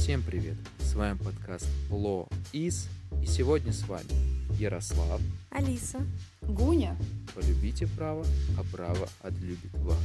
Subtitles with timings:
[0.00, 0.56] Всем привет!
[0.78, 2.88] С вами подкаст Ло Из,
[3.22, 4.08] и сегодня с вами
[4.58, 5.98] Ярослав, Алиса,
[6.40, 6.96] Гуня.
[7.34, 8.24] Полюбите право,
[8.58, 9.98] а право отлюбит вас.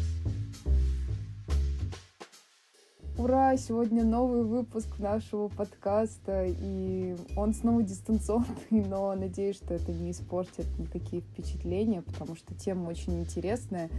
[3.17, 3.55] Ура!
[3.55, 10.67] Сегодня новый выпуск нашего подкаста, и он снова дистанционный, но надеюсь, что это не испортит
[10.77, 13.89] никакие впечатления, потому что тема очень интересная,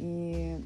[0.00, 0.60] и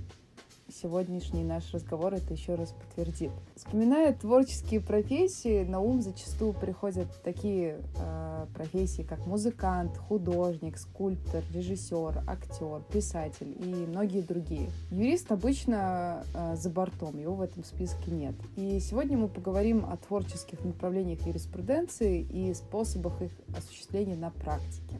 [0.82, 3.30] сегодняшний наш разговор это еще раз подтвердит.
[3.56, 12.22] Вспоминая творческие профессии, на ум зачастую приходят такие э, профессии, как музыкант, художник, скульптор, режиссер,
[12.26, 14.70] актер, писатель и многие другие.
[14.90, 18.34] Юрист обычно э, за бортом, его в этом списке нет.
[18.56, 24.98] И сегодня мы поговорим о творческих направлениях юриспруденции и способах их осуществления на практике.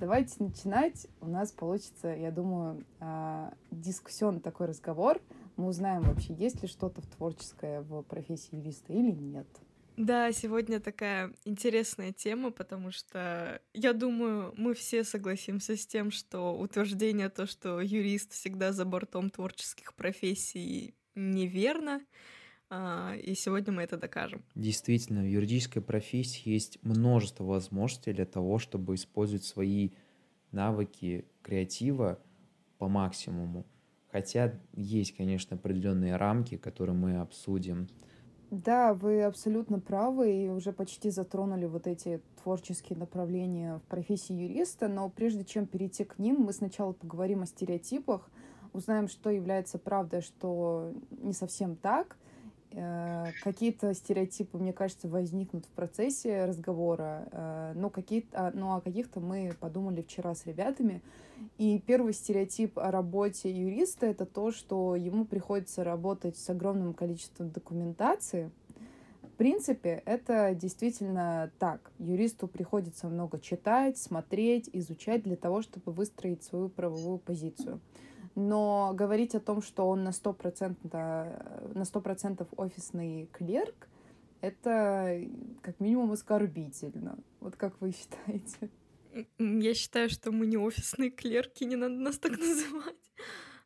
[0.00, 1.06] Давайте начинать.
[1.20, 5.20] У нас получится, я думаю, а, дискуссионный такой разговор.
[5.56, 9.46] Мы узнаем вообще, есть ли что-то в творческое в профессии юриста или нет.
[9.96, 16.58] Да, сегодня такая интересная тема, потому что я думаю, мы все согласимся с тем, что
[16.58, 22.00] утверждение то, что юрист всегда за бортом творческих профессий, неверно.
[22.76, 24.42] А, и сегодня мы это докажем.
[24.56, 29.90] Действительно, в юридической профессии есть множество возможностей для того, чтобы использовать свои
[30.50, 32.18] навыки креатива
[32.78, 33.64] по максимуму.
[34.10, 37.86] Хотя есть, конечно, определенные рамки, которые мы обсудим.
[38.50, 44.88] Да, вы абсолютно правы и уже почти затронули вот эти творческие направления в профессии юриста,
[44.88, 48.28] но прежде чем перейти к ним, мы сначала поговорим о стереотипах,
[48.72, 52.16] узнаем, что является правдой, что не совсем так,
[53.42, 59.20] какие-то стереотипы, мне кажется, возникнут в процессе разговора, э, но какие-то, а, ну, о каких-то
[59.20, 61.00] мы подумали вчера с ребятами.
[61.58, 67.50] И первый стереотип о работе юриста— это то, что ему приходится работать с огромным количеством
[67.50, 68.50] документации.
[69.22, 71.90] В принципе, это действительно так.
[71.98, 77.80] Юристу приходится много читать, смотреть, изучать для того, чтобы выстроить свою правовую позицию
[78.34, 82.02] но говорить о том, что он на 100%, на 100
[82.56, 83.88] офисный клерк,
[84.40, 85.20] это
[85.62, 87.18] как минимум оскорбительно.
[87.40, 88.70] Вот как вы считаете?
[89.38, 92.94] Я считаю, что мы не офисные клерки, не надо нас так называть.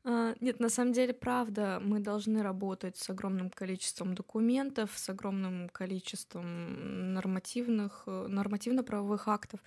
[0.04, 5.68] А, нет, на самом деле, правда, мы должны работать с огромным количеством документов, с огромным
[5.70, 9.60] количеством нормативных, нормативно-правовых актов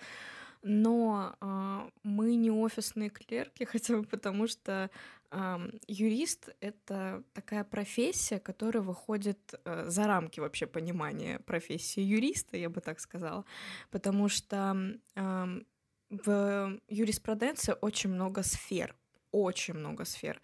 [0.63, 4.89] но э, мы не офисные клерки, хотя бы потому что
[5.31, 5.57] э,
[5.87, 12.81] юрист это такая профессия, которая выходит э, за рамки вообще понимания профессии юриста, я бы
[12.81, 13.45] так сказала,
[13.89, 14.75] потому что
[15.15, 15.61] э,
[16.09, 18.95] в юриспруденции очень много сфер,
[19.31, 20.41] очень много сфер.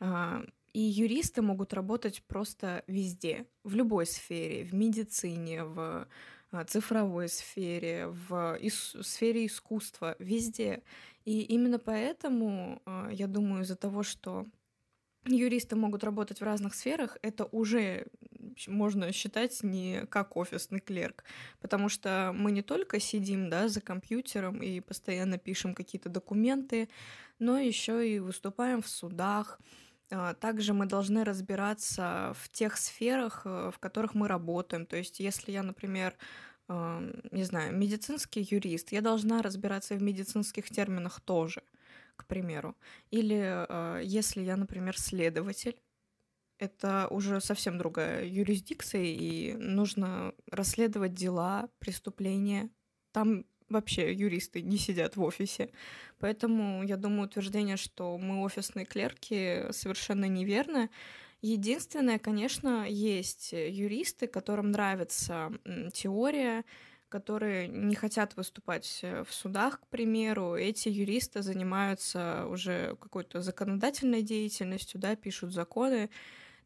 [0.00, 6.06] Э, и юристы могут работать просто везде, в любой сфере, в медицине, в
[6.66, 10.82] цифровой сфере, в ис- сфере искусства, везде.
[11.24, 14.46] И именно поэтому, а, я думаю, из-за того, что
[15.26, 18.06] юристы могут работать в разных сферах, это уже
[18.66, 21.24] можно считать не как офисный клерк,
[21.60, 26.88] потому что мы не только сидим да, за компьютером и постоянно пишем какие-то документы,
[27.38, 29.64] но еще и выступаем в судах, а,
[30.40, 34.86] также мы должны разбираться в тех сферах, э, в которых мы работаем.
[34.86, 36.16] То есть, если я, например,
[36.68, 41.62] не знаю, медицинский юрист, я должна разбираться в медицинских терминах тоже,
[42.16, 42.76] к примеру.
[43.10, 45.80] Или а, если я, например, следователь,
[46.58, 52.68] это уже совсем другая юрисдикция, и нужно расследовать дела, преступления.
[53.12, 55.70] Там вообще юристы не сидят в офисе.
[56.18, 60.90] Поэтому я думаю, утверждение, что мы офисные клерки, совершенно неверно.
[61.40, 65.52] Единственное, конечно, есть юристы, которым нравится
[65.92, 66.64] теория,
[67.08, 70.56] которые не хотят выступать в судах, к примеру.
[70.56, 76.10] Эти юристы занимаются уже какой-то законодательной деятельностью, да, пишут законы.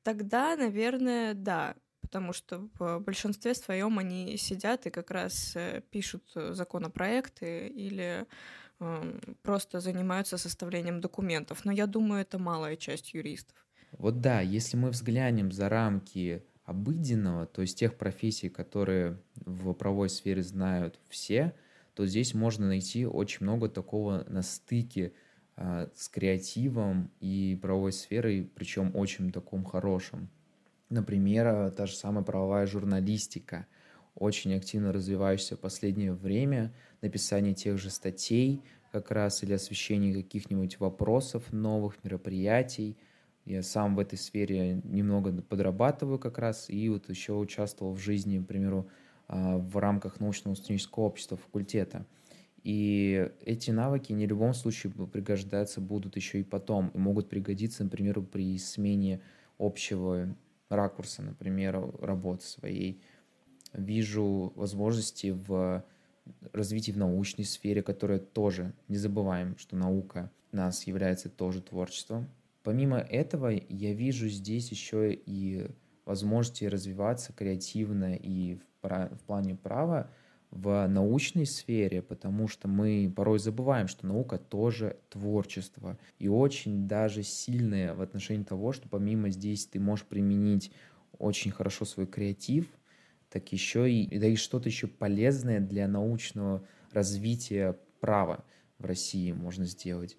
[0.02, 1.77] Тогда, наверное, да,
[2.12, 8.26] потому что в большинстве своем они сидят и как раз э, пишут законопроекты или
[8.80, 11.64] э, просто занимаются составлением документов.
[11.64, 13.56] Но я думаю, это малая часть юристов.
[13.92, 20.10] Вот да, если мы взглянем за рамки обыденного, то есть тех профессий, которые в правовой
[20.10, 21.54] сфере знают все,
[21.94, 25.15] то здесь можно найти очень много такого на стыке
[25.56, 30.28] э, с креативом и правовой сферой, причем очень таком хорошем.
[30.92, 33.66] Например, э, та же самая правовая журналистика,
[34.15, 38.62] очень активно развивающаяся в последнее время, написание тех же статей
[38.92, 42.98] как раз или освещение каких-нибудь вопросов, новых мероприятий.
[43.47, 48.39] Я сам в этой сфере немного подрабатываю как раз, и вот еще участвовал в жизни,
[48.39, 48.86] к примеру,
[49.28, 52.04] а, в рамках научного студенческого общества факультета.
[52.65, 57.83] И эти навыки не в любом случае пригождаться будут еще и потом, и могут пригодиться,
[57.83, 59.22] например, при смене
[59.59, 60.36] общего
[60.72, 63.01] ракурса, например, работы своей.
[63.72, 65.84] Вижу возможности в
[66.53, 72.28] развитии в научной сфере, которая тоже, не забываем, что наука нас является тоже творчеством.
[72.63, 75.69] Помимо этого, я вижу здесь еще и
[76.04, 80.10] возможности развиваться креативно и в, в плане права
[80.53, 87.22] в научной сфере, потому что мы порой забываем, что наука тоже творчество и очень даже
[87.22, 90.71] сильное в отношении того, что помимо здесь ты можешь применить
[91.19, 92.66] очень хорошо свой креатив,
[93.31, 96.63] так еще и, да и что-то еще полезное для научного
[96.93, 98.45] развития права
[98.78, 100.19] в России можно сделать.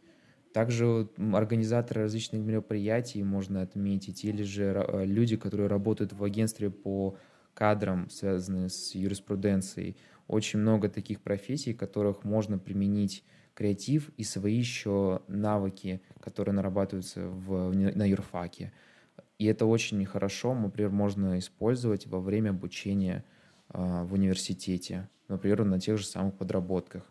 [0.52, 7.18] Также организаторы различных мероприятий можно отметить, или же э, люди, которые работают в агентстве по
[7.54, 9.96] кадрам, связанные с юриспруденцией.
[10.28, 13.24] Очень много таких профессий, в которых можно применить
[13.54, 18.72] креатив и свои еще навыки, которые нарабатываются в, на юрфаке.
[19.38, 23.24] И это очень хорошо, например, можно использовать во время обучения
[23.70, 27.04] э, в университете, например, на тех же самых подработках.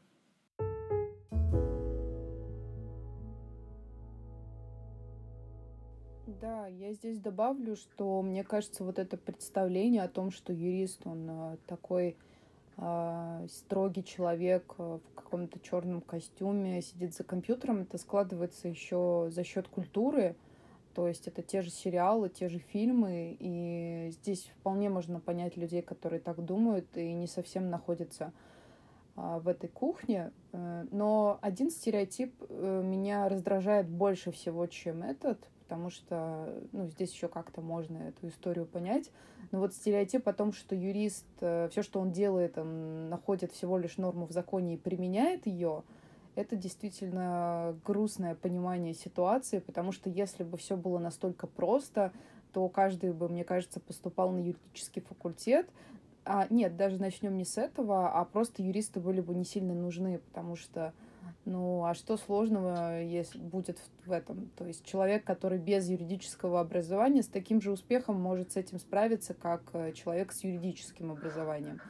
[6.40, 11.28] Да, я здесь добавлю, что мне кажется, вот это представление о том, что юрист, он
[11.28, 12.16] э, такой
[13.48, 19.68] строгий человек э, в каком-то черном костюме сидит за компьютером, это складывается еще за счет
[19.68, 20.36] культуры,
[20.94, 25.82] то есть это те же сериалы, те же фильмы, и здесь вполне можно понять людей,
[25.82, 28.32] которые так думают и не совсем находятся
[29.16, 30.32] а, в этой кухне.
[30.52, 35.38] Э, но один стереотип э, меня раздражает больше всего, чем этот,
[35.72, 39.10] потому что ну, здесь еще как-то можно эту историю понять.
[39.52, 43.78] Но вот стереотип о том, что юрист, э, все, что он делает, он находит всего
[43.78, 45.82] лишь норму в законе и применяет ее,
[46.34, 52.12] это действительно грустное понимание ситуации, потому что если бы все было настолько просто,
[52.52, 55.70] то каждый бы, мне кажется, поступал на юридический факультет.
[56.26, 60.18] А, нет, даже начнем не с этого, а просто юристы были бы не сильно нужны,
[60.18, 60.92] потому что,
[61.44, 64.50] ну, а что сложного если будет в, в этом?
[64.56, 69.34] То есть человек, который без юридического образования, с таким же успехом может с этим справиться,
[69.34, 71.80] как э, человек с юридическим образованием.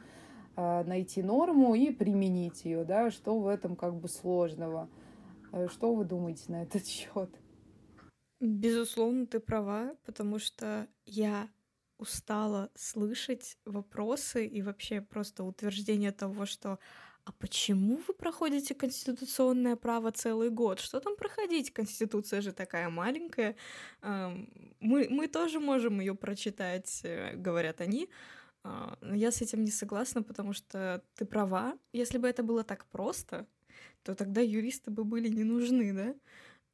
[0.55, 4.89] А, найти норму и применить ее, да, что в этом как бы сложного.
[5.51, 7.29] Э, что вы думаете на этот счет?
[8.39, 11.47] Безусловно, ты права, потому что я
[11.97, 16.79] устала слышать вопросы и вообще просто утверждение того, что
[17.25, 20.79] а почему вы проходите конституционное право целый год?
[20.79, 21.71] Что там проходить?
[21.71, 23.55] Конституция же такая маленькая.
[24.01, 28.09] Мы, мы тоже можем ее прочитать, э, говорят они.
[28.63, 31.77] А, я с этим не согласна, потому что ты права.
[31.93, 33.47] Если бы это было так просто,
[34.03, 36.15] то тогда юристы бы были не нужны, да?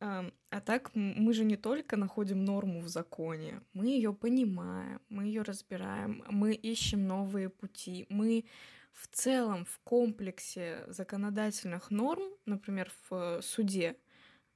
[0.01, 5.41] А так мы же не только находим норму в законе, мы ее понимаем, мы ее
[5.41, 8.45] разбираем, мы ищем новые пути, мы
[8.93, 13.95] в целом в комплексе законодательных норм, например, в суде,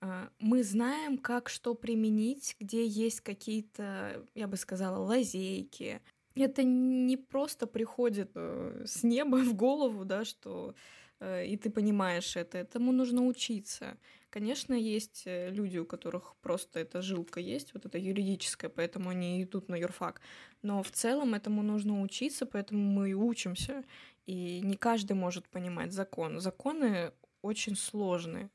[0.01, 6.01] а, мы знаем, как что применить, где есть какие-то, я бы сказала, лазейки,
[6.35, 10.75] это не просто приходит э, с неба в голову, да, что
[11.19, 12.57] э, и ты понимаешь это.
[12.57, 13.97] Этому нужно учиться.
[14.29, 19.43] Конечно, есть э, люди, у которых просто эта жилка есть, вот эта юридическая, поэтому они
[19.43, 20.21] идут на юрфак.
[20.63, 23.83] Но в целом этому нужно учиться, поэтому мы и учимся.
[24.25, 26.39] И не каждый может понимать закон.
[26.39, 27.11] Законы
[27.41, 28.49] очень сложные.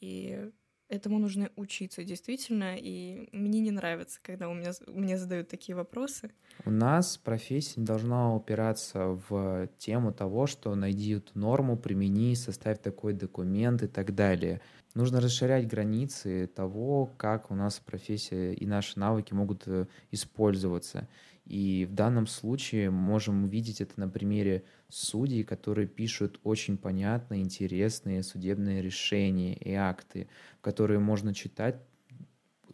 [0.00, 0.50] И
[0.88, 6.30] Этому нужно учиться действительно, и мне не нравится, когда у меня, мне задают такие вопросы.
[6.64, 13.14] У нас профессия должна упираться в тему того, что найди эту норму, примени, составь такой
[13.14, 14.60] документ и так далее.
[14.94, 21.08] Нужно расширять границы того, как у нас профессия и наши навыки могут э, использоваться.
[21.46, 28.24] И в данном случае можем увидеть это на примере судей, которые пишут очень понятные, интересные
[28.24, 30.28] судебные решения и акты,
[30.60, 31.80] которые можно читать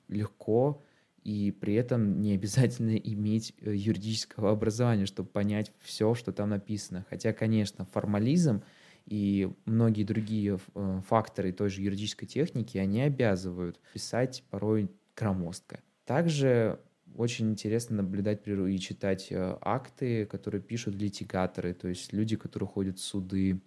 [0.09, 0.83] легко
[1.23, 7.07] и при этом не обязательно иметь э, юридического образования, чтобы понять все, что там написано.
[7.11, 8.63] Хотя, конечно, формализм
[9.07, 15.81] и многие другие э, факторы той же юридической техники, они обязывают писать порой громоздко.
[16.05, 16.81] Также
[17.17, 22.99] очень интересно наблюдать и читать э, акты, которые пишут литигаторы, то есть люди, которые ходят
[22.99, 23.61] в суды,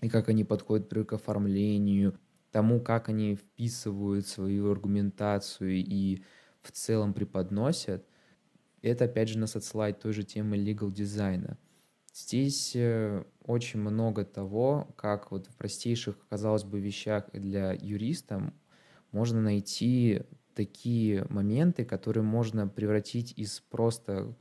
[0.00, 2.18] и как они подходят к оформлению,
[2.50, 6.22] тому, как они вписывают свою аргументацию и
[6.62, 8.06] в целом преподносят.
[8.82, 11.58] Это, опять же, нас отсылает той же темы legal дизайна.
[12.14, 18.52] Здесь э, очень много того, как вот в простейших, казалось бы, вещах для юриста
[19.12, 20.22] можно найти
[20.58, 24.34] такие моменты, которые можно превратить из просто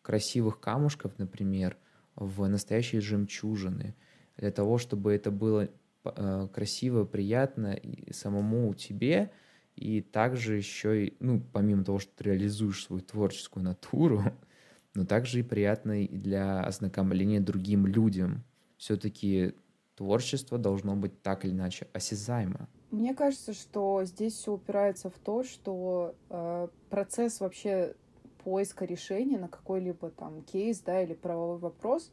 [0.00, 1.76] красивых камушков, например,
[2.16, 3.94] в настоящие жемчужины,
[4.38, 5.68] для того, чтобы это было
[6.04, 9.32] э, красиво, приятно и самому тебе,
[9.76, 14.22] и также еще и, ну, помимо того, что ты реализуешь свою творческую натуру,
[14.94, 18.44] но также и приятно и для ознакомления другим людям.
[18.78, 19.52] Все-таки
[19.94, 22.66] творчество должно быть так или иначе осязаемо.
[22.90, 27.94] Мне кажется, что здесь все упирается в то, что э, процесс вообще
[28.42, 32.10] поиска решения на какой-либо там кейс, да, или правовой вопрос,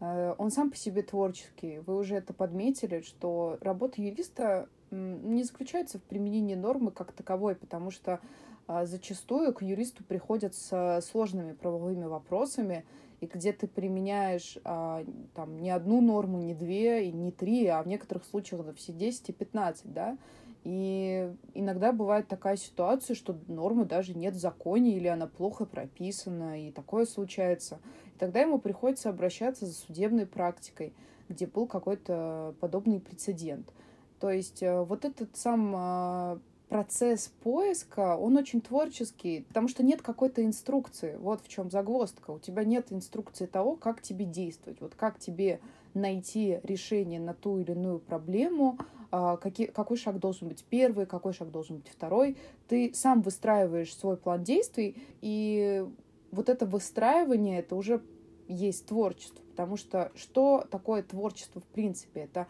[0.00, 1.78] э, он сам по себе творческий.
[1.78, 7.90] Вы уже это подметили, что работа юриста не заключается в применении нормы как таковой, потому
[7.90, 8.20] что
[8.68, 12.84] э, зачастую к юристу приходят с сложными правовыми вопросами,
[13.20, 17.82] и где ты применяешь а, там не одну норму, не две, и не три, а
[17.82, 20.16] в некоторых случаях да, все 10 и 15, да,
[20.62, 26.66] и иногда бывает такая ситуация, что нормы даже нет в законе, или она плохо прописана,
[26.66, 27.80] и такое случается.
[28.14, 30.92] И тогда ему приходится обращаться за судебной практикой,
[31.28, 33.72] где был какой-то подобный прецедент.
[34.18, 36.38] То есть э, вот этот сам а,
[36.70, 41.16] процесс поиска, он очень творческий, потому что нет какой-то инструкции.
[41.18, 42.30] Вот в чем загвоздка.
[42.30, 44.80] У тебя нет инструкции того, как тебе действовать.
[44.80, 45.60] Вот как тебе
[45.94, 48.78] найти решение на ту или иную проблему,
[49.10, 52.36] а, какие, какой шаг должен быть первый, какой шаг должен быть второй.
[52.68, 55.84] Ты сам выстраиваешь свой план действий, и
[56.30, 58.00] вот это выстраивание, это уже
[58.46, 59.42] есть творчество.
[59.50, 62.20] Потому что что такое творчество в принципе?
[62.20, 62.46] Это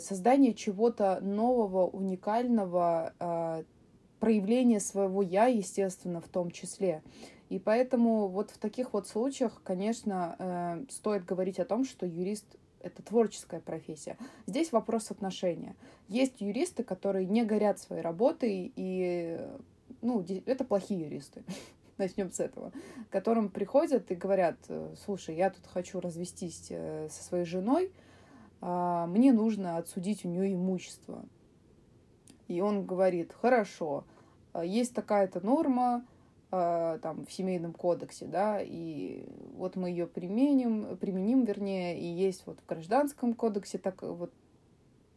[0.00, 3.62] создание чего-то нового, уникального, а,
[4.18, 7.02] проявление своего я, естественно, в том числе.
[7.50, 12.46] И поэтому вот в таких вот случаях, конечно, э, стоит говорить о том, что юрист
[12.80, 14.16] это творческая профессия.
[14.46, 15.76] Здесь вопрос отношения.
[16.08, 19.40] Есть юристы, которые не горят своей работой, и
[20.00, 21.44] ну, это плохие юристы.
[21.98, 22.72] Начнем с этого.
[23.10, 24.56] Которым приходят и говорят,
[25.04, 28.13] слушай, я тут хочу развестись э, со своей женой, а,
[28.66, 31.24] мне нужно отсудить у нее имущество.
[32.48, 34.04] И он говорит, хорошо,
[34.52, 36.04] а, есть такая-то норма
[36.50, 42.46] а, там в семейном кодексе, да, и вот мы ее применим, применим, вернее, и есть
[42.46, 44.32] вот в гражданском кодексе так вот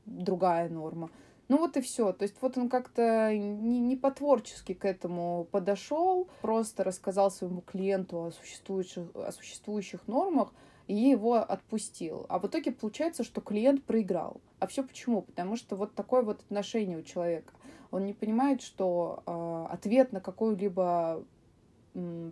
[0.05, 1.09] другая норма.
[1.49, 2.11] Ну вот и все.
[2.11, 8.25] То есть вот он как-то не, не по-творчески к этому подошел, просто рассказал своему клиенту
[8.25, 10.53] о существующих, о существующих нормах,
[10.87, 12.25] и его отпустил.
[12.29, 14.41] А в итоге получается, что клиент проиграл.
[14.59, 15.21] А все почему?
[15.21, 17.53] Потому что вот такое вот отношение у человека.
[17.91, 21.23] Он не понимает, что э, ответ на какой-либо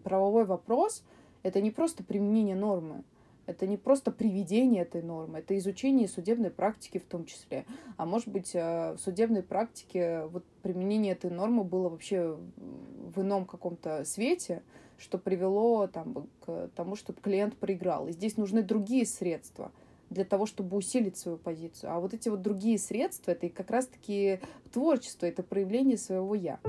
[0.03, 1.03] правовой вопрос
[1.43, 3.03] это не просто применение нормы,
[3.45, 7.65] это не просто приведение этой нормы, это изучение судебной практики в том числе.
[7.97, 13.45] А может быть, э, в судебной практике вот применение этой нормы было вообще в ином
[13.45, 14.63] каком-то свете,
[14.97, 18.07] что привело там, к тому, чтобы клиент проиграл.
[18.07, 19.71] И здесь нужны другие средства
[20.09, 21.91] для того, чтобы усилить свою позицию.
[21.91, 24.39] А вот эти вот другие средства, это как раз-таки
[24.71, 26.59] творчество, это проявление своего «я».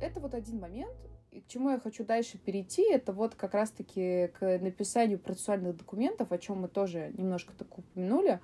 [0.00, 0.94] Это вот один момент,
[1.34, 6.30] и к чему я хочу дальше перейти, это вот как раз-таки к написанию процессуальных документов,
[6.30, 8.40] о чем мы тоже немножко так упомянули.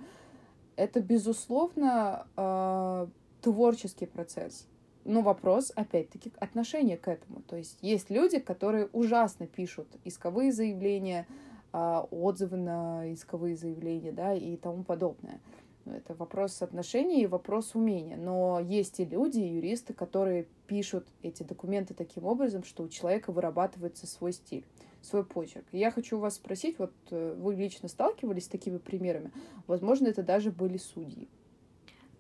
[0.75, 3.07] Это, безусловно, э,
[3.43, 4.67] творческий процесс.
[5.05, 7.43] Но вопрос, опять-таки, отношения к этому.
[7.43, 11.27] То есть есть люди, которые ужасно пишут исковые заявления,
[11.73, 15.41] а, отзывы на исковые заявления, да, и тому подобное.
[15.87, 18.17] Это вопрос отношений и вопрос умения.
[18.17, 23.33] Но есть и люди, и юристы, которые пишут эти документы таким образом, что у человека
[23.33, 24.65] вырабатывается свой стиль,
[25.03, 25.67] свой почерк.
[25.73, 29.33] Я хочу вас спросить, вот э, вы лично сталкивались с такими примерами?
[29.67, 31.29] Возможно, это даже были судьи.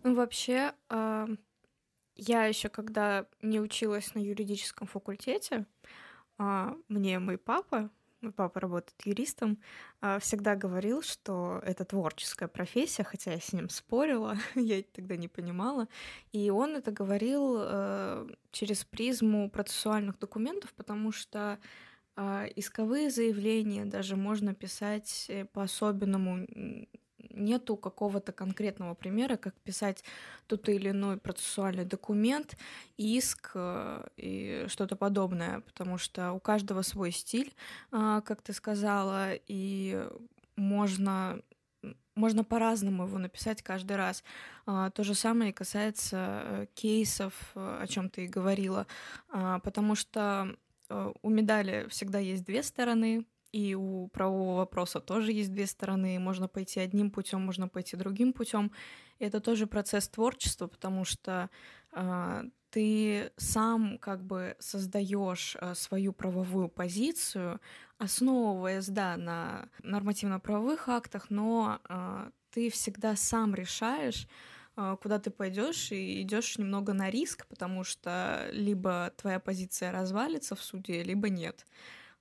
[0.02, 1.26] Ну, вообще, а,
[2.16, 5.66] я еще когда не училась на юридическом факультете,
[6.38, 7.90] а, мне мой папа,
[8.20, 9.58] мой папа работает юристом,
[10.00, 15.28] а, всегда говорил, что это творческая профессия, хотя я с ним спорила, я тогда не
[15.28, 15.88] понимала.
[16.32, 21.58] И он это говорил э, через призму процессуальных документов, потому что
[22.16, 26.46] а, исковые заявления даже можно писать э, по-особенному
[27.30, 30.04] нету какого-то конкретного примера, как писать
[30.46, 32.56] тот или иной процессуальный документ,
[32.96, 37.54] иск э, и что-то подобное, потому что у каждого свой стиль,
[37.90, 40.06] а, как ты сказала, и
[40.56, 41.40] можно
[42.20, 44.22] можно по-разному его написать каждый раз.
[44.66, 48.86] А, то же самое касается э, кейсов, э, о чем ты и говорила,
[49.30, 50.56] а, потому что
[51.22, 56.18] у медали всегда есть две стороны, и у правового вопроса тоже есть две стороны.
[56.18, 58.70] Можно пойти одним путем, можно пойти другим путем.
[59.18, 61.50] Это тоже процесс творчества, потому что
[61.92, 67.60] э, ты сам как бы создаешь э, свою правовую позицию,
[67.98, 74.26] основываясь, да, на нормативно-правовых актах, но э, ты всегда сам решаешь,
[75.02, 80.62] куда ты пойдешь и идешь немного на риск, потому что либо твоя позиция развалится в
[80.62, 81.66] суде, либо нет.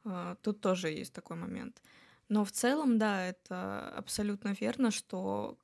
[0.05, 1.81] А, тут тоже есть такой момент.
[2.29, 5.57] Но в целом, да, это абсолютно верно, что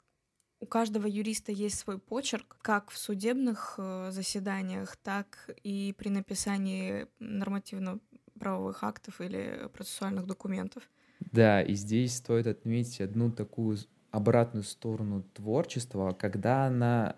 [0.59, 7.07] у каждого юриста есть свой почерк, как в судебных э, заседаниях, так и при написании
[7.19, 10.89] нормативно-правовых актов или процессуальных документов.
[11.31, 13.77] Да, и здесь стоит отметить одну такую
[14.11, 17.17] обратную сторону творчества, когда она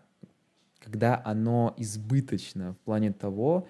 [0.80, 3.68] когда оно избыточно в плане того,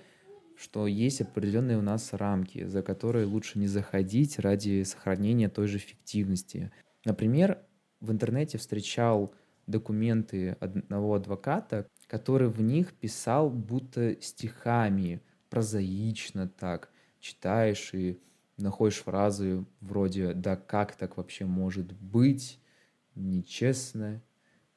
[0.57, 5.77] что есть определенные у нас рамки, за которые лучше не заходить ради сохранения той же
[5.77, 6.71] фиктивности.
[7.05, 7.59] Например,
[7.99, 9.33] в интернете встречал
[9.67, 18.19] документы одного адвоката, который в них писал будто стихами, прозаично так, читаешь и
[18.57, 22.59] находишь фразы вроде «да как так вообще может быть?»,
[23.15, 24.23] «нечестно»,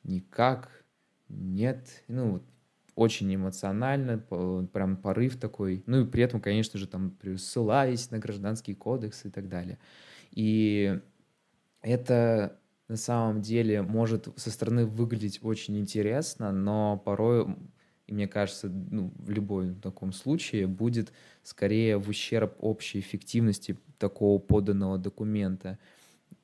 [0.03, 0.85] «никак»,
[1.29, 2.05] «нет».
[2.09, 2.43] Ну, вот
[3.01, 5.83] очень эмоционально, прям порыв такой.
[5.87, 9.79] Ну и при этом, конечно же, там ссылаясь на гражданский кодекс и так далее.
[10.33, 11.01] И
[11.81, 17.57] это на самом деле может со стороны выглядеть очень интересно, но порой,
[18.07, 21.11] и мне кажется, ну, в любом таком случае будет
[21.43, 25.79] скорее в ущерб общей эффективности такого поданного документа.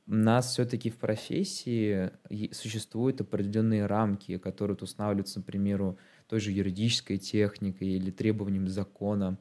[0.08, 2.12] У нас все-таки в профессии
[2.52, 5.96] существуют определенные рамки, которые устанавливаются, например,
[6.28, 9.38] той же юридической техникой или требованием закона.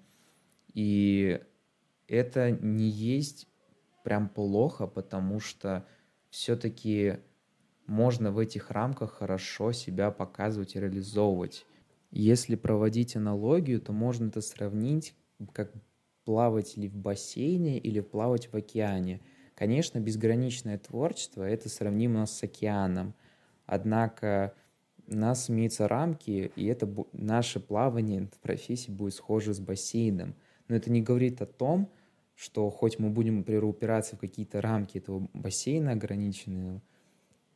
[0.74, 1.39] И
[2.08, 3.48] это не есть
[4.04, 5.86] прям плохо, потому что
[6.30, 7.19] все-таки
[7.88, 11.65] можно в этих рамках хорошо себя показывать и реализовывать.
[12.12, 15.15] Если проводить аналогию, то можно это сравнить,
[15.54, 15.71] как
[16.24, 19.21] плавать ли в бассейне или плавать в океане.
[19.56, 23.13] Конечно, безграничное творчество— это сравнимо с океаном.
[23.65, 24.54] Однако
[25.08, 30.36] нас имеются рамки, и это наше плавание в профессии будет схоже с бассейном.
[30.68, 31.89] Но это не говорит о том,
[32.36, 36.82] что хоть мы будем, например, упираться в какие-то рамки этого бассейна ограниченные,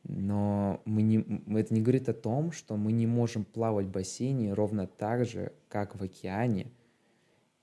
[0.04, 1.18] но мы не,
[1.58, 5.52] это не говорит о том, что мы не можем плавать в бассейне ровно так же,
[5.68, 6.72] как в океане.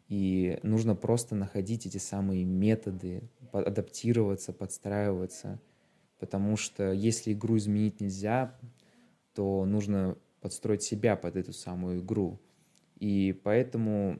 [0.07, 5.59] И нужно просто находить эти самые методы, адаптироваться, подстраиваться.
[6.19, 8.55] Потому что если игру изменить нельзя,
[9.37, 12.39] то нужно подстроить себя под эту самую игру.
[12.99, 14.19] И поэтому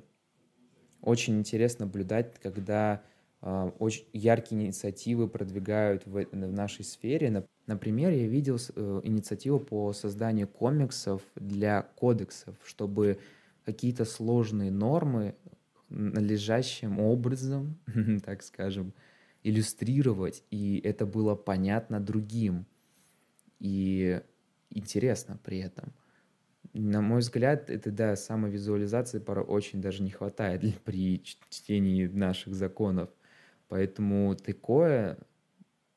[1.02, 3.02] очень интересно наблюдать, когда
[3.42, 7.48] э, очень яркие инициативы продвигают в, в нашей сфере.
[7.66, 13.18] Например, я видел э, инициативу по созданию комиксов для кодексов, чтобы
[13.66, 15.34] какие-то сложные нормы
[15.90, 17.80] належащим образом,
[18.24, 18.94] так скажем,
[19.42, 22.68] иллюстрировать, и это было понятно другим.
[23.60, 24.22] И
[24.70, 25.94] интересно при этом.
[26.74, 33.10] На мой взгляд, это, да, самовизуализации порой очень даже не хватает при чтении наших законов.
[33.68, 35.18] Поэтому такое,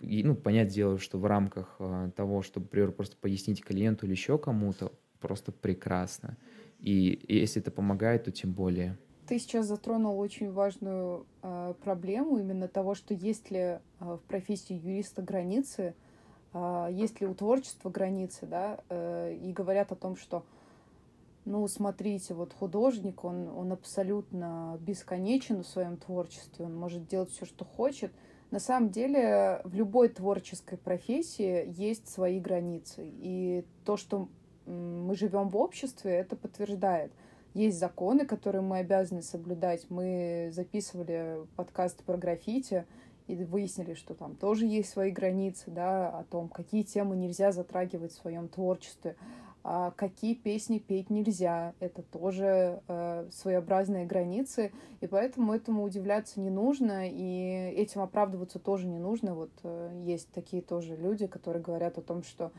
[0.01, 4.13] и, ну, понять дело, что в рамках а, того, чтобы, например, просто пояснить клиенту или
[4.13, 6.37] еще кому-то, просто прекрасно.
[6.79, 8.97] И, и если это помогает, то тем более.
[9.27, 14.75] Ты сейчас затронул очень важную э, проблему именно того, что есть ли э, в профессии
[14.75, 15.95] юриста границы,
[16.91, 20.45] есть ли у творчества границы, да, э, и говорят о том, что,
[21.45, 27.47] ну, смотрите, вот художник, он, он абсолютно бесконечен в своем творчестве, он может делать все,
[27.47, 28.13] что хочет.
[28.51, 34.29] На самом деле в любой творческой профессии есть свои границы, и то, что
[34.67, 37.13] мы живем в обществе, это подтверждает.
[37.55, 39.87] Есть законы, которые мы обязаны соблюдать.
[39.89, 42.87] Мы записывали подкаст про граффити,
[43.33, 48.13] и выяснили, что там тоже есть свои границы, да, о том, какие темы нельзя затрагивать
[48.13, 49.17] в своем творчестве,
[49.63, 51.75] а какие песни петь нельзя.
[51.81, 58.87] Это тоже э, своеобразные границы, и поэтому этому удивляться не нужно, и этим оправдываться тоже
[58.87, 59.35] не нужно.
[59.35, 62.53] Вот э, есть такие тоже люди, которые говорят о том, что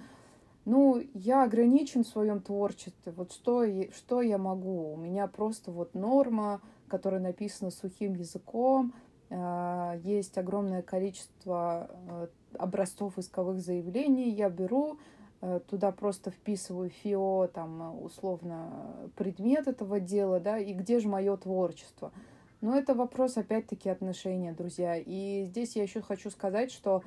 [0.65, 3.11] ну, я ограничен в своем творчестве.
[3.15, 4.93] Вот что, что я могу?
[4.93, 8.93] У меня просто вот норма, которая написана сухим языком,
[10.03, 14.97] есть огромное количество э, образцов исковых заявлений, я беру,
[15.41, 21.37] э, туда просто вписываю ФИО, там, условно, предмет этого дела, да, и где же мое
[21.37, 22.11] творчество.
[22.59, 24.95] Но это вопрос, опять-таки, отношения, друзья.
[24.97, 27.01] И здесь я еще хочу сказать, что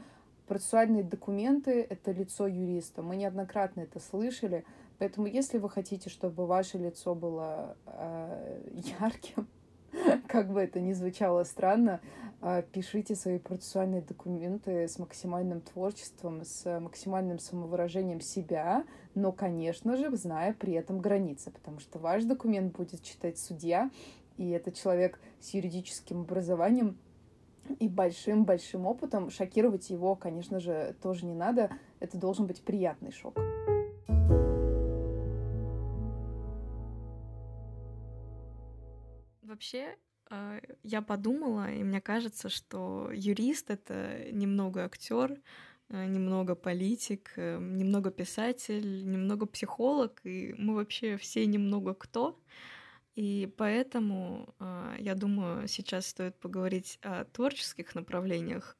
[0.47, 3.03] процессуальные документы— это лицо юриста.
[3.03, 4.65] Мы неоднократно это слышали.
[4.99, 8.63] Поэтому, если вы хотите, чтобы ваше лицо было э,
[8.99, 9.47] ярким,
[10.29, 12.01] как бы это ни звучало странно,
[12.43, 20.15] э, пишите свои процессуальные документы с максимальным творчеством, с максимальным самовыражением себя, но, конечно же,
[20.17, 23.91] зная при этом границы, потому что ваш документ будет читать судья,
[24.37, 26.99] и это человек с юридическим образованием
[27.79, 29.31] и большим-большим опытом.
[29.31, 31.71] Шокировать его, конечно же, тоже не надо.
[32.01, 33.39] Это должен быть приятный шок.
[39.55, 39.97] Вообще,
[40.31, 45.41] а, я подумала, и мне кажется, что юрист это немного актер,
[45.91, 52.37] а, немного политик, э, немного писатель, немного психолог, и мы вообще все немного кто.
[53.15, 58.77] И поэтому, а, я думаю, сейчас стоит поговорить о творческих направлениях,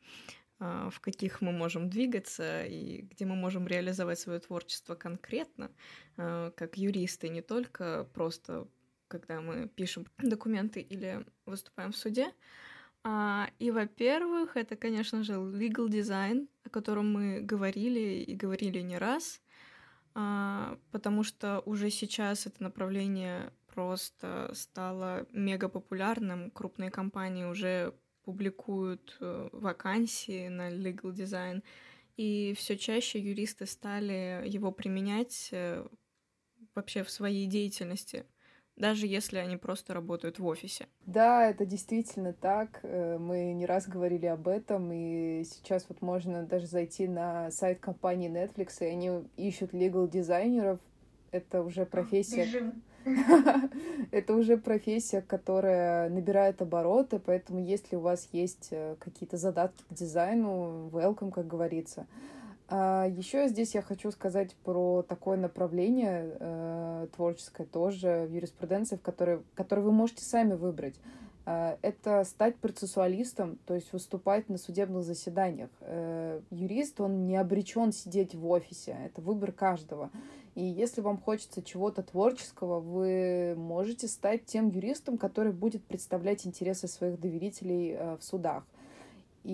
[0.59, 5.71] в каких мы можем двигаться и где мы можем реализовать свое творчество конкретно,
[6.17, 8.67] как юристы, не только просто
[9.09, 12.33] когда мы пишем документы или выступаем в суде.
[13.59, 19.43] И, во-первых, это, конечно же, legal design, о котором мы говорили и говорили не раз,
[20.15, 26.51] потому что уже сейчас это направление просто стало мега популярным.
[26.51, 27.93] Крупные компании уже
[28.25, 31.63] публикуют э, вакансии на legal design,
[32.17, 35.87] и все чаще юристы стали его применять э,
[36.75, 38.25] вообще в своей деятельности
[38.77, 40.87] даже если они просто работают в офисе.
[41.07, 42.81] Да, это действительно так.
[42.83, 47.79] Э, мы не раз говорили об этом, и сейчас вот можно даже зайти на сайт
[47.81, 50.81] компании Netflix, и они ищут legal дизайнеров.
[51.31, 52.45] Это уже профессия.
[52.45, 52.83] Бежим.
[54.11, 59.95] Это уже профессия, которая набирает обороты, поэтому если у вас есть э, какие-то задатки к
[59.95, 62.07] дизайну, welcome, как говорится.
[62.69, 66.74] А еще здесь я хочу сказать про такое направление э,
[67.07, 70.95] творческое тоже в юриспруденции, в которое, которое вы можете сами выбрать.
[71.47, 75.71] Э, это стать процессуалистом, то есть выступать на судебных заседаниях.
[75.81, 80.11] Э, юрист, он не обречен сидеть в офисе, это выбор каждого.
[80.55, 86.87] И если вам хочется чего-то творческого, вы можете стать тем юристом, который будет представлять интересы
[86.87, 88.65] своих доверителей э, в судах.
[89.43, 89.53] И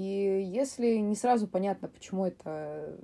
[0.53, 2.97] если не сразу понятно, почему это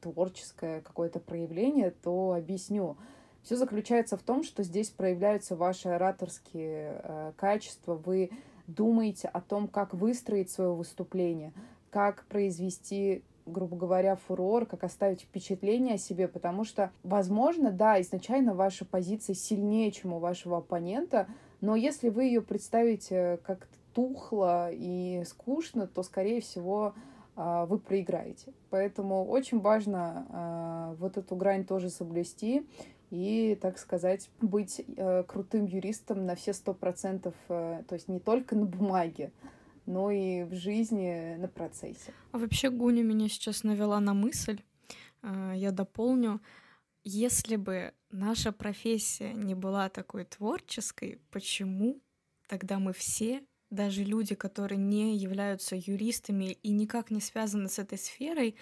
[0.00, 2.96] творческое какое-то проявление, то объясню.
[3.44, 7.94] Все заключается в том, что здесь проявляются ваши ораторские э, качества.
[7.94, 8.30] Вы
[8.66, 11.52] думаете о том, как выстроить свое выступление,
[11.90, 18.54] как произвести грубо говоря, фурор, как оставить впечатление о себе, потому что, возможно, да, изначально
[18.54, 21.26] ваша позиция сильнее, чем у вашего оппонента,
[21.60, 26.94] но если вы ее представите как тухло и скучно, то, скорее всего,
[27.36, 28.52] а, вы проиграете.
[28.70, 32.66] Поэтому очень важно а, вот эту грань тоже соблюсти
[33.14, 38.18] и, так сказать, быть э, крутым юристом на все сто процентов, э, то есть не
[38.18, 39.30] только на бумаге,
[39.86, 42.12] но и в жизни на процессе.
[42.32, 44.60] А вообще Гуня меня сейчас навела на мысль,
[45.22, 46.40] а, я дополню,
[47.04, 52.02] если бы наша профессия не была такой творческой, почему
[52.48, 57.98] тогда мы все, даже люди, которые не являются юристами и никак не связаны с этой
[57.98, 58.56] сферой,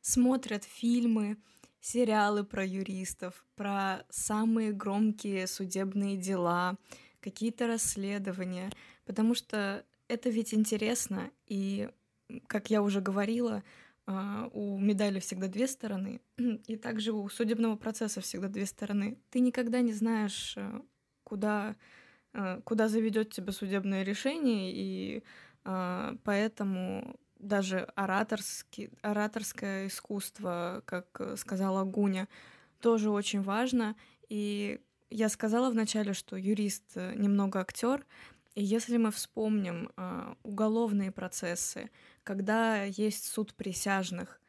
[0.00, 1.36] смотрят фильмы,
[1.80, 6.76] сериалы про юристов, про самые громкие судебные дела,
[7.20, 8.70] какие-то расследования,
[9.04, 11.88] потому что это ведь интересно, и,
[12.46, 13.62] как я уже говорила,
[14.06, 19.18] а, у медали всегда две стороны, и также у судебного процесса всегда две стороны.
[19.30, 20.80] Ты никогда не знаешь, э,
[21.24, 21.74] куда,
[22.32, 25.24] э, куда заведет тебя судебное решение, и
[25.64, 32.28] а, поэтому даже ораторский, ораторское искусство, как сказала Гуня,
[32.80, 33.96] тоже очень важно.
[34.28, 38.04] И я сказала вначале, что юрист э, немного актер,
[38.54, 41.90] и если мы вспомним э, уголовные процессы,
[42.24, 44.40] когда есть суд присяжных,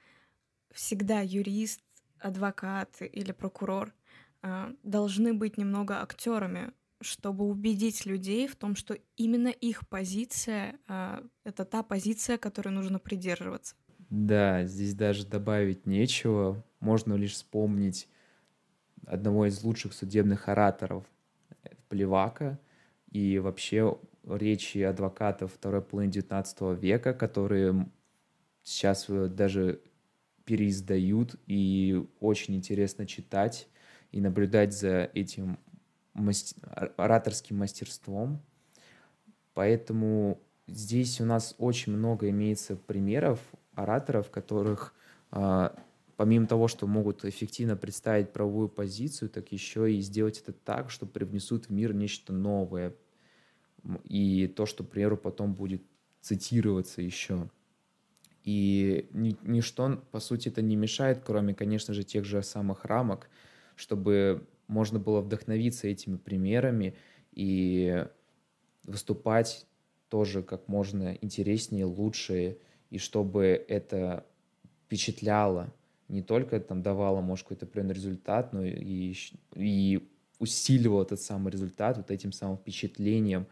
[0.71, 1.82] всегда юрист,
[2.19, 3.93] адвокат или прокурор
[4.41, 11.21] э, должны быть немного актерами, чтобы убедить людей в том, что именно их позиция э,
[11.43, 13.75] это та позиция, которой нужно придерживаться.
[14.10, 16.63] Да, здесь даже добавить нечего.
[16.79, 18.07] Можно лишь вспомнить
[19.05, 21.05] одного из лучших судебных ораторов
[21.89, 22.60] Плевака,
[23.12, 27.89] и вообще речи адвокатов второй половины XIX века, которые
[28.63, 29.81] сейчас даже
[30.43, 33.67] переиздают, и очень интересно читать
[34.12, 35.60] и наблюдать за этим
[36.17, 36.58] мастер...
[36.97, 38.41] ораторским мастерством.
[39.53, 43.39] Поэтому здесь у нас очень много имеется примеров
[43.73, 44.93] ораторов, которых
[45.32, 45.73] а,
[46.17, 51.06] помимо того, что могут эффективно представить правовую позицию, так еще и сделать это так, что
[51.06, 52.95] привнесут в мир нечто новое.
[54.03, 55.84] И то, что, к примеру, потом будет
[56.21, 57.49] цитироваться еще.
[58.43, 63.30] И ничто, по сути, это не мешает, кроме, конечно же, тех же самых рамок,
[63.75, 66.95] чтобы можно было вдохновиться этими примерами
[67.32, 68.06] и
[68.84, 69.65] выступать
[70.10, 72.58] тоже как можно интереснее, лучше,
[72.89, 74.25] и чтобы это
[74.86, 75.73] впечатляло,
[76.08, 79.13] не только там давало, может, какой-то определенный результат, но и,
[79.56, 83.47] и усиливало этот самый результат вот этим самым впечатлением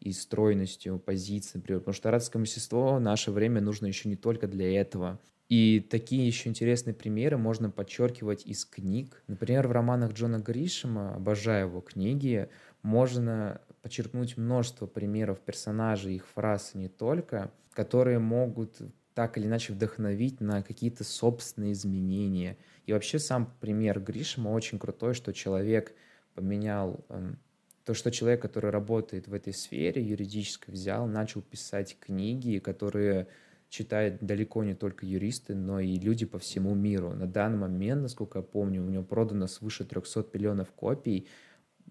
[0.00, 1.80] и стройностью позиции, например.
[1.80, 5.20] Потому что ораторское мастерство в наше время нужно еще не только для этого.
[5.50, 9.20] И такие еще интересные примеры можно подчеркивать из книг.
[9.26, 12.48] Например, в романах Джона Гришема, обожаю его книги,
[12.82, 18.78] можно подчеркнуть множество примеров персонажей, их фраз не только, которые могут
[19.14, 22.56] так или иначе вдохновить на какие-то собственные изменения.
[22.86, 25.96] И вообще сам пример Гришема очень крутой, что человек
[26.34, 27.40] поменял эм,
[27.84, 33.26] то, что человек, который работает в этой сфере юридической, взял, начал писать книги, которые
[33.70, 37.14] читают далеко не только юристы, но и люди по всему миру.
[37.14, 41.28] На данный момент, насколько я помню, у него продано свыше 300 миллионов копий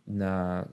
[0.06, 0.68] на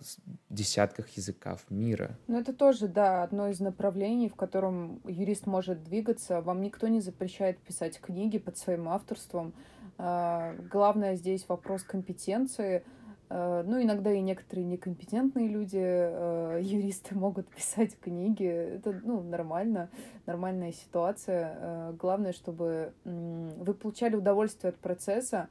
[0.50, 2.18] десятках языков мира.
[2.26, 6.40] Ну, это тоже, да, одно из направлений, в котором юрист может двигаться.
[6.40, 9.54] Вам никто не запрещает писать книги под своим авторством.
[9.98, 12.84] А, главное здесь вопрос компетенции—
[13.28, 18.46] ну, иногда и некоторые некомпетентные люди, э, юристы могут писать книги.
[18.46, 19.90] Это, ну, нормально,
[20.26, 21.56] нормальная ситуация.
[21.58, 25.48] Э, главное, чтобы вы получали удовольствие от процесса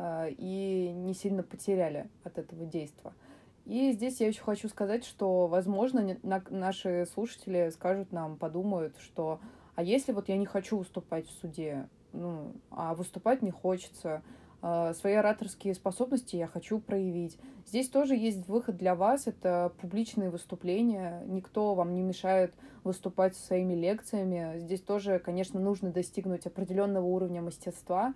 [0.00, 3.12] и не сильно потеряли от этого действия.
[3.64, 6.18] И здесь я еще хочу сказать, что, возможно,
[6.50, 9.38] наши слушатели скажут нам, подумают, что
[9.74, 14.22] а если вот я не хочу выступать в суде, ну, а выступать не хочется,
[14.94, 17.38] свои ораторские способности я хочу проявить.
[17.66, 23.46] Здесь тоже есть выход для вас, это публичные выступления, никто вам не мешает выступать со
[23.46, 24.58] своими лекциями.
[24.58, 28.14] Здесь тоже, конечно, нужно достигнуть определенного уровня мастерства,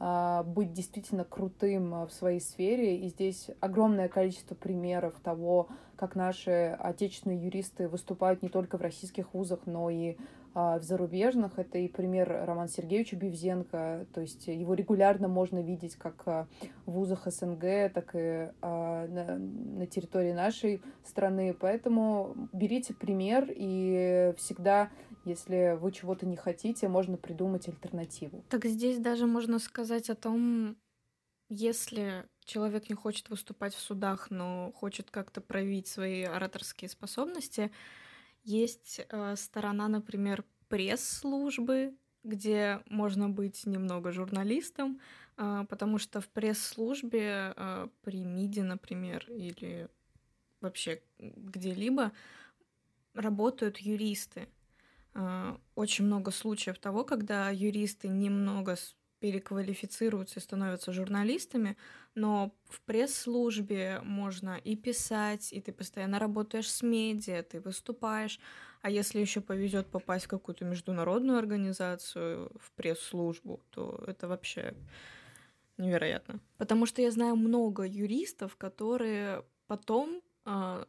[0.00, 2.96] а, быть действительно крутым в своей сфере.
[2.98, 9.34] И здесь огромное количество примеров того, как наши отечественные юристы выступают не только в российских
[9.34, 10.16] вузах, но и
[10.54, 16.22] в зарубежных это и пример Романа Сергеевича Бивзенко, то есть его регулярно можно видеть как
[16.26, 16.48] а,
[16.86, 21.54] в вузах СНГ, так и а, на территории нашей страны.
[21.58, 24.90] Поэтому берите пример и всегда
[25.24, 28.44] если вы чего-то не хотите, можно придумать альтернативу.
[28.48, 30.76] Так здесь даже можно сказать о том,
[31.50, 37.70] если человек не хочет выступать в судах, но хочет как-то проявить свои ораторские способности,
[38.44, 45.00] есть э, сторона, например, пресс-службы, где можно быть немного журналистом,
[45.36, 49.88] э, потому что в пресс-службе э, при МИДе, например, или
[50.60, 52.12] вообще где-либо
[53.14, 54.48] работают юристы.
[55.14, 58.76] Э, очень много случаев того, когда юристы немного
[59.20, 61.76] переквалифицируются и становятся журналистами,
[62.14, 68.40] но в пресс-службе можно и писать, и ты постоянно работаешь с медиа, ты выступаешь,
[68.82, 74.74] а если еще повезет попасть в какую-то международную организацию, в пресс-службу, то это вообще
[75.78, 76.40] невероятно.
[76.56, 80.84] Потому что я знаю много юристов, которые потом, э,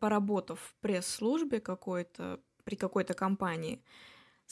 [0.00, 3.82] поработав в пресс-службе какой-то, при какой-то компании,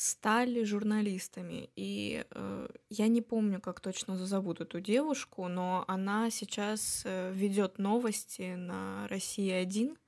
[0.01, 1.69] стали журналистами.
[1.77, 7.79] И э, я не помню, как точно зовут эту девушку, но она сейчас э, ведет
[7.79, 9.99] новости на России 1,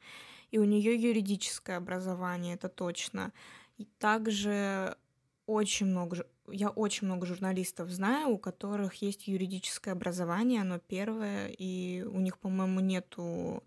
[0.50, 3.32] и у нее юридическое образование, это точно.
[3.76, 4.96] И также
[5.44, 12.02] очень много, я очень много журналистов знаю, у которых есть юридическое образование, оно первое, и
[12.10, 13.62] у них, по-моему, нету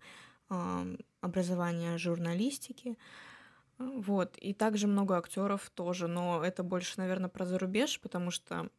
[0.50, 2.96] э, образования журналистики.
[3.78, 4.36] Вот.
[4.38, 8.70] И также много актеров тоже, но это больше, наверное, про зарубеж, потому что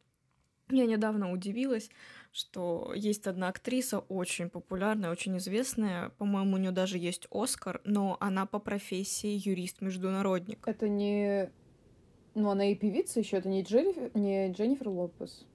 [0.70, 1.90] я недавно удивилась,
[2.32, 6.10] что есть одна актриса очень популярная, очень известная.
[6.18, 10.66] По-моему, у нее даже есть Оскар, но она по профессии юрист-международник.
[10.66, 11.50] Это не...
[12.34, 15.46] Ну, она и певица еще, это не, Дженнифер, не Дженнифер Лопес.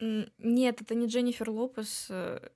[0.00, 2.08] Нет, это не Дженнифер Лопес.
[2.10, 2.48] Э,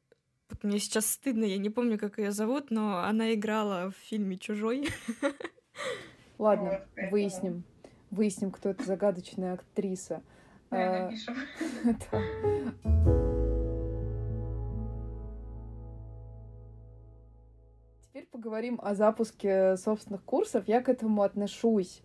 [0.63, 4.89] мне сейчас стыдно, я не помню, как ее зовут, но она играла в фильме «Чужой».
[6.39, 7.65] Ладно, выясним.
[8.11, 10.23] выясним, кто эта загадочная актриса.
[10.71, 11.37] Да, напишем.
[18.03, 20.67] Теперь поговорим о запуске собственных курсов.
[20.67, 22.03] Я к этому отношусь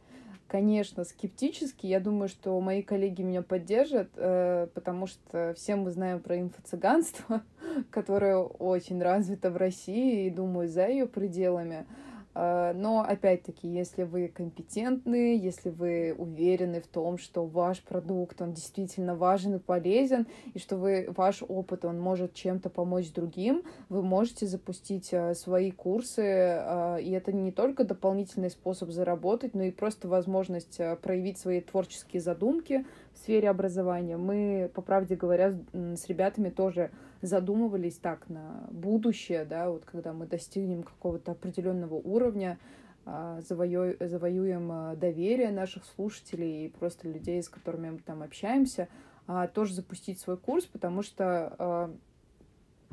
[0.49, 1.85] конечно, скептически.
[1.85, 7.43] Я думаю, что мои коллеги меня поддержат, э, потому что все мы знаем про инфо-цыганство,
[7.91, 11.85] которое очень развито в России, и, думаю, за ее пределами.
[12.35, 18.53] А, но, опять-таки, если вы компетентны, если вы уверены в том, что ваш продукт, он
[18.53, 24.03] действительно важен и полезен, и что вы, ваш опыт, он может чем-то помочь другим, вы
[24.03, 29.71] можете запустить а, свои курсы, а, и это не только дополнительный способ заработать, но и
[29.71, 32.85] просто возможность проявить свои творческие задумки
[33.19, 34.17] сфере образования.
[34.17, 40.25] Мы, по правде говоря, с ребятами тоже задумывались так на будущее, да, вот когда мы
[40.25, 42.57] достигнем какого-то определенного уровня,
[43.05, 48.87] а, завою, завоюем а, доверие наших слушателей и просто людей, с которыми мы там общаемся,
[49.27, 51.91] а, тоже запустить свой курс, потому что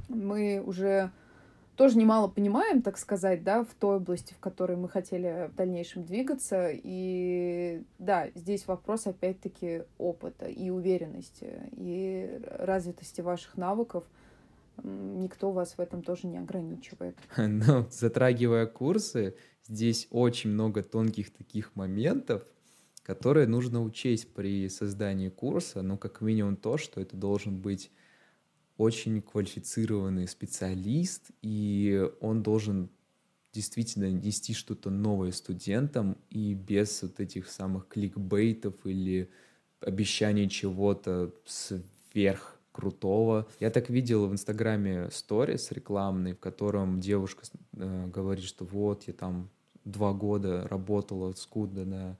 [0.08, 1.10] мы уже
[1.76, 6.04] тоже немало понимаем, так сказать, да, в той области, в которой мы хотели в дальнейшем
[6.04, 6.70] двигаться.
[6.72, 14.04] И да, здесь вопрос опять-таки опыта и уверенности, и развитости ваших навыков.
[14.82, 17.16] Никто вас в этом тоже не ограничивает.
[17.36, 19.36] Но затрагивая курсы,
[19.66, 22.42] здесь очень много тонких таких моментов,
[23.02, 25.82] которые нужно учесть при создании курса.
[25.82, 27.90] Ну, как минимум то, что это должен быть
[28.76, 32.90] очень квалифицированный специалист, и он должен
[33.52, 39.30] действительно нести что-то новое студентам и без вот этих самых кликбейтов или
[39.80, 43.48] обещаний чего-то сверх крутого.
[43.58, 49.14] Я так видел в Инстаграме сторис рекламный, в котором девушка э, говорит, что вот я
[49.14, 49.48] там
[49.84, 52.18] два года работала скудно на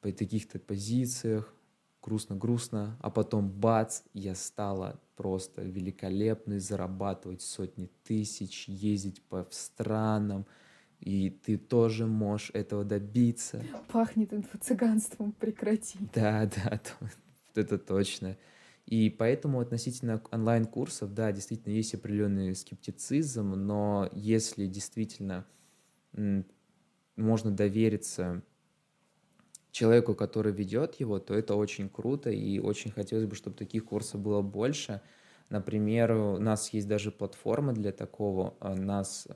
[0.00, 1.52] таких-то позициях,
[2.02, 10.46] грустно-грустно, а потом бац, я стала просто великолепной, зарабатывать сотни тысяч, ездить по странам,
[11.00, 13.64] и ты тоже можешь этого добиться.
[13.88, 15.98] Пахнет инфо-цыганством, прекрати.
[16.14, 16.80] Да, да,
[17.54, 18.36] это точно.
[18.86, 25.46] И поэтому относительно онлайн-курсов, да, действительно есть определенный скептицизм, но если действительно
[27.16, 28.42] можно довериться
[29.78, 34.20] человеку, который ведет его, то это очень круто, и очень хотелось бы, чтобы таких курсов
[34.20, 35.00] было больше.
[35.50, 38.54] Например, у нас есть даже платформа для такого.
[38.60, 39.28] У нас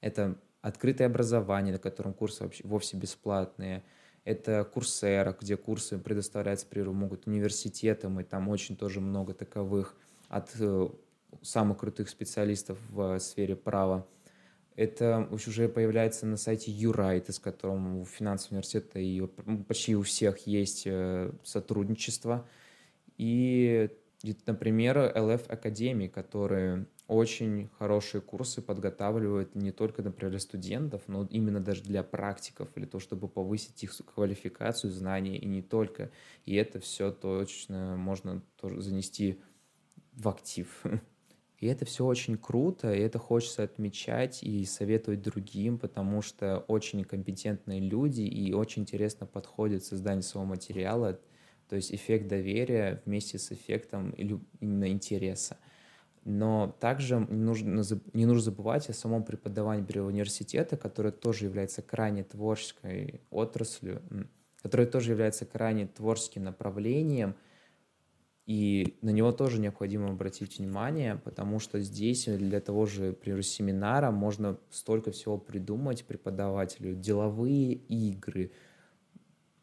[0.00, 3.84] это открытое образование, на котором курсы вообще, вовсе бесплатные.
[4.24, 9.94] Это Курсера, где курсы предоставляются, например, могут университетам, и там очень тоже много таковых
[10.28, 10.88] от э,
[11.42, 14.06] самых крутых специалистов в сфере права.
[14.76, 19.20] Это уже появляется на сайте Юрайт, с которым у финансового университета и
[19.68, 22.48] почти у всех есть э, сотрудничество.
[23.16, 23.88] И,
[24.46, 31.60] например, LF Академии, которые очень хорошие курсы подготавливают не только, например, для студентов, но именно
[31.60, 36.10] даже для практиков, или то, чтобы повысить их квалификацию, знания, и не только.
[36.46, 39.40] И это все точно можно тоже занести
[40.14, 40.82] в актив.
[41.64, 47.02] И это все очень круто, и это хочется отмечать и советовать другим, потому что очень
[47.04, 51.18] компетентные люди и очень интересно подходят к созданию своего материала,
[51.70, 55.56] то есть эффект доверия вместе с эффектом именно интереса.
[56.26, 62.24] Но также не нужно, не нужно забывать о самом преподавании университета, которое тоже является крайне
[62.24, 64.02] творческой отраслью,
[64.60, 67.36] которое тоже является крайне творческим направлением–
[68.46, 74.10] и на него тоже необходимо обратить внимание, потому что здесь для того же, например, семинара
[74.10, 76.94] можно столько всего придумать преподавателю.
[76.94, 78.52] Деловые игры,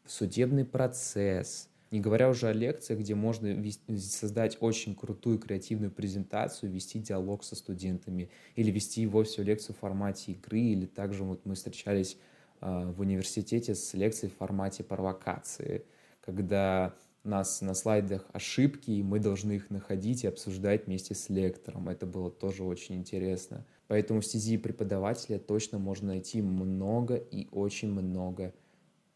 [0.04, 3.56] судебный процесс, не говоря уже о лекциях, где можно
[3.98, 10.32] создать очень крутую креативную презентацию, вести диалог со студентами, или вести вовсе лекцию в формате
[10.32, 12.16] игры, или также вот мы встречались
[12.60, 15.84] э, в университете с лекцией в формате провокации,
[16.20, 21.88] когда нас на слайдах ошибки, и мы должны их находить и обсуждать вместе с лектором.
[21.88, 23.64] Это было тоже очень интересно.
[23.88, 28.52] Поэтому в стези преподавателя точно можно найти много и очень много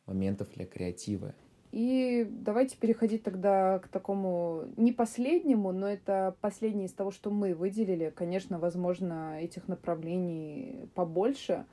[0.06, 1.34] моментов для креатива.
[1.72, 7.54] И давайте переходить тогда к такому не последнему, но это последнее из того, что мы
[7.54, 8.12] выделили.
[8.14, 11.66] Конечно, возможно, этих направлений побольше.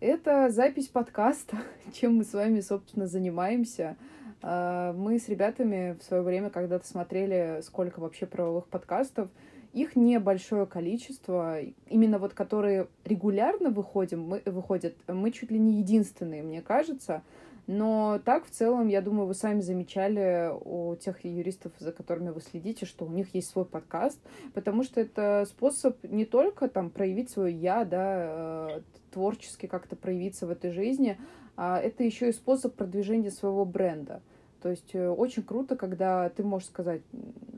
[0.00, 1.58] Это запись подкаста,
[1.92, 3.96] чем мы с вами, собственно, занимаемся.
[4.42, 9.28] А, мы с ребятами в свое время когда-то смотрели, сколько вообще правовых подкастов,
[9.72, 16.42] Их небольшое количество, именно вот которые регулярно выходим, мы, выходят, мы чуть ли не единственные,
[16.42, 17.22] мне кажется.
[17.66, 22.40] Но так, в целом, я думаю, вы сами замечали у тех юристов, за которыми вы
[22.40, 24.18] следите, что у них есть свой подкаст,
[24.54, 28.80] потому что это способ не только там проявить свое «я», да, э,
[29.12, 31.16] творчески как-то проявиться в этой жизни,
[31.56, 34.20] а это еще и способ продвижения своего бренда.
[34.62, 37.02] То есть э, очень круто, когда ты можешь сказать,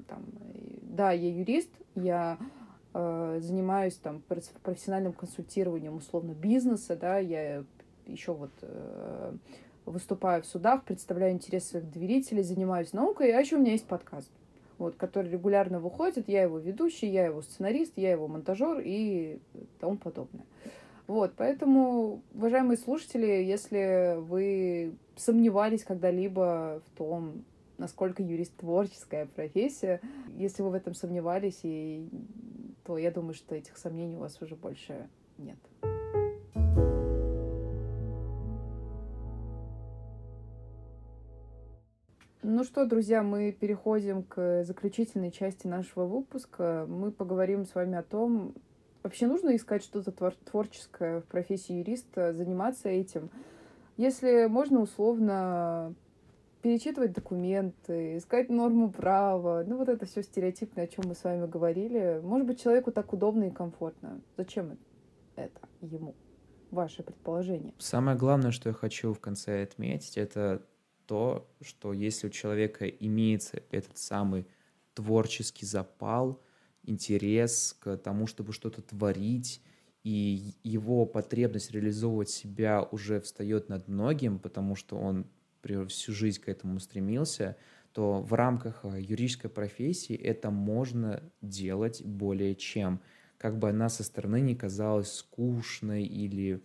[0.08, 0.24] там,
[0.82, 2.38] да, я юрист, я
[2.94, 4.22] э, занимаюсь там
[4.62, 7.64] профессиональным консультированием условно бизнеса, да, я
[8.06, 9.32] еще вот э,
[9.84, 14.30] выступаю в судах, представляю интересы своих доверителей, занимаюсь наукой, а еще у меня есть подкаст,
[14.78, 19.40] вот, который регулярно выходит, я его ведущий, я его сценарист, я его монтажер и
[19.80, 20.44] тому подобное.
[21.06, 27.44] Вот, поэтому, уважаемые слушатели, если вы сомневались когда-либо в том,
[27.76, 30.00] насколько юрист творческая профессия,
[30.36, 32.08] если вы в этом сомневались, и,
[32.84, 35.58] то я думаю, что этих сомнений у вас уже больше нет.
[42.44, 46.86] Ну что, друзья, мы переходим к заключительной части нашего выпуска.
[46.88, 48.54] Мы поговорим с вами о том,
[49.02, 53.30] вообще нужно искать что-то твор- творческое в профессии юриста, заниматься этим.
[53.96, 55.94] Если можно условно
[56.62, 61.46] перечитывать документы, искать норму права, ну вот это все стереотипное, о чем мы с вами
[61.46, 62.20] говорили.
[62.22, 64.20] Может быть, человеку так удобно и комфортно.
[64.36, 64.78] Зачем
[65.36, 66.14] это ему?
[66.70, 67.74] Ваше предположение.
[67.78, 70.62] Самое главное, что я хочу в конце отметить, это
[71.06, 74.46] то, что если у человека имеется этот самый
[74.94, 76.40] творческий запал,
[76.84, 79.62] интерес к тому, чтобы что-то творить,
[80.04, 85.26] и его потребность реализовывать себя уже встает над многим, потому что он
[85.88, 87.56] всю жизнь к этому стремился,
[87.92, 93.00] то в рамках э, юридической профессии это можно делать более чем.
[93.38, 96.62] Как бы она со стороны не казалась скучной или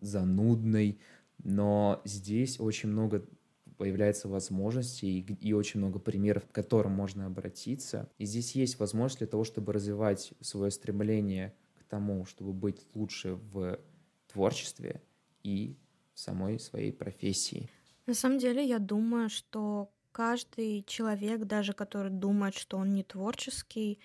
[0.00, 0.98] занудной,
[1.42, 3.24] но здесь очень много
[3.76, 8.10] появляется возможностей и, и очень много примеров, к которым можно обратиться.
[8.18, 13.34] И здесь есть возможность для того, чтобы развивать свое стремление к тому, чтобы быть лучше
[13.34, 13.78] в
[14.32, 15.02] творчестве
[15.42, 15.76] и
[16.14, 17.68] самой своей профессии.
[18.06, 23.98] На самом деле, я думаю, что каждый человек, даже который думает, что он не творческий,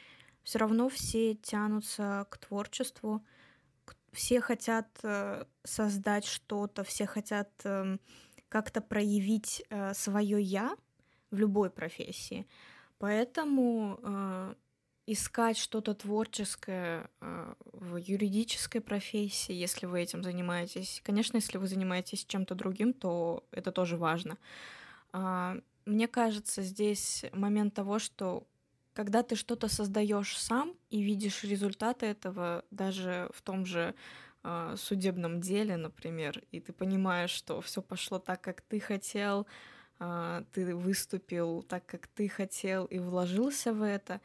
[0.44, 3.24] все равно все тянутся к творчеству,
[4.12, 7.98] все хотят э, создать что-то, все хотят э,
[8.52, 10.76] как-то проявить э, свое я
[11.32, 12.46] в любой профессии.
[12.98, 14.56] Поэтому э,
[15.08, 21.02] искать что-то творческое э, в юридической профессии, если вы этим занимаетесь.
[21.06, 24.38] Конечно, если вы занимаетесь чем-то другим, то это тоже важно.
[25.14, 28.46] А, мне кажется, здесь момент того, что
[28.94, 33.96] когда ты что-то создаешь сам и видишь результаты этого даже в том же
[34.44, 39.48] э, судебном деле, например, и ты понимаешь, что все пошло так, как ты хотел,
[40.00, 44.22] э, ты выступил так, как ты хотел и вложился в это,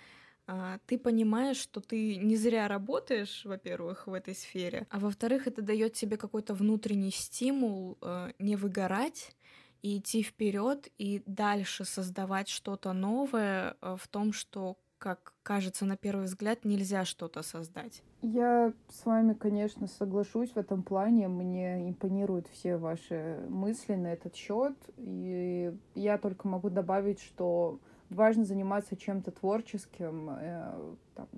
[0.48, 5.60] а, ты понимаешь, что ты не зря работаешь, во-первых, в этой сфере, а во-вторых, это
[5.60, 7.98] дает тебе какой-то внутренний стимул
[8.38, 9.34] не выгорать
[9.82, 16.24] и идти вперед и дальше создавать что-то новое в том, что как кажется на первый
[16.24, 18.02] взгляд, нельзя что-то создать.
[18.22, 21.28] Я с вами, конечно, соглашусь в этом плане.
[21.28, 24.74] Мне импонируют все ваши мысли на этот счет.
[24.96, 27.78] И я только могу добавить, что
[28.10, 31.28] важно заниматься чем-то творческим, э, там,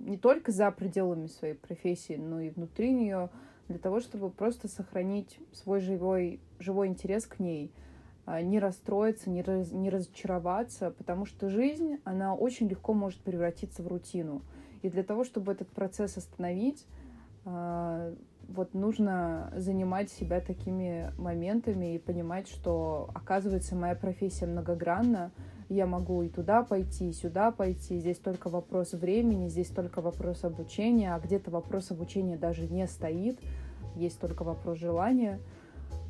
[0.00, 3.28] не только за пределами своей профессии, но и внутри нее,
[3.68, 7.70] для того, чтобы просто сохранить свой живой, живой интерес к ней,
[8.26, 13.88] не расстроиться, не, раз, не разочароваться, потому что жизнь, она очень легко может превратиться в
[13.88, 14.42] рутину.
[14.82, 16.86] И для того, чтобы этот процесс остановить,
[17.44, 18.14] э,
[18.48, 25.30] вот нужно занимать себя такими моментами и понимать, что, оказывается, моя профессия многогранна,
[25.68, 27.98] я могу и туда пойти, и сюда пойти.
[27.98, 33.38] Здесь только вопрос времени, здесь только вопрос обучения, а где-то вопрос обучения даже не стоит,
[33.96, 35.40] есть только вопрос желания.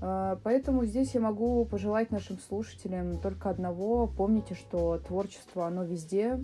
[0.00, 4.06] А, поэтому здесь я могу пожелать нашим слушателям только одного.
[4.06, 6.42] Помните, что творчество, оно везде.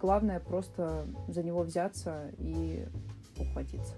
[0.00, 2.86] Главное просто за него взяться и
[3.38, 3.94] ухватиться.